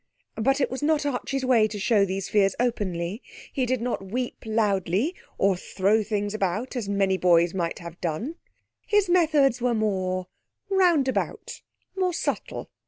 But 0.37 0.59
it 0.59 0.71
was 0.71 0.81
not 0.81 1.05
Archie's 1.05 1.45
way 1.45 1.67
to 1.67 1.77
show 1.77 2.05
these 2.05 2.27
fears 2.27 2.55
openly. 2.59 3.21
He 3.53 3.67
did 3.67 3.81
not 3.83 4.03
weep 4.11 4.37
loudly 4.47 5.13
or 5.37 5.55
throw 5.55 6.01
things 6.01 6.33
about 6.33 6.75
as 6.75 6.89
many 6.89 7.17
boys 7.19 7.53
might 7.53 7.77
have 7.77 8.01
done. 8.01 8.33
His 8.87 9.07
methods 9.07 9.61
were 9.61 9.75
more 9.75 10.25
roundabout, 10.71 11.61
more 11.95 12.13
subtle. 12.15 12.71